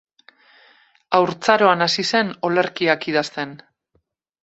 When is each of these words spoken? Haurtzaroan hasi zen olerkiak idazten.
Haurtzaroan 1.19 1.87
hasi 1.89 2.07
zen 2.15 2.35
olerkiak 2.53 3.11
idazten. 3.15 3.57